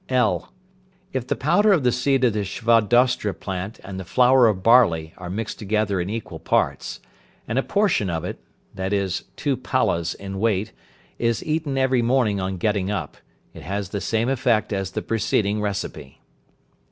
[0.09, 0.51] (l).
[1.13, 5.13] If the powder of the seed of the shvadaushtra plant and the flower of barley
[5.15, 7.01] are mixed together in equal parts,
[7.47, 8.39] and a portion of it,
[8.75, 10.71] i.e., two palas in weight,
[11.19, 13.15] is eaten every morning on getting up,
[13.53, 16.19] it has the same effect as the preceding recipe.